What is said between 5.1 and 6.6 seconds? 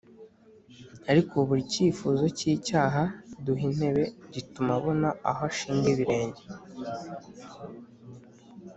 aho ashinga ibirenge